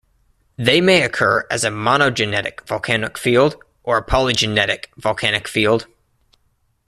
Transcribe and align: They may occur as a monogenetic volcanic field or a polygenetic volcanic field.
They 0.57 0.81
may 0.81 1.03
occur 1.03 1.45
as 1.51 1.63
a 1.63 1.67
monogenetic 1.69 2.65
volcanic 2.67 3.19
field 3.19 3.57
or 3.83 3.97
a 3.99 4.03
polygenetic 4.03 4.85
volcanic 4.97 5.47
field. 5.47 5.85